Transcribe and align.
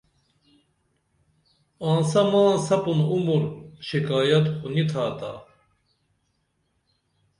آنسہ 1.89 2.21
ما 2.31 2.43
سپُن 2.67 2.99
عمر 3.13 3.43
شکایت 3.87 4.45
خو 4.57 4.67
نی 4.73 4.83
تھاتا 4.89 5.31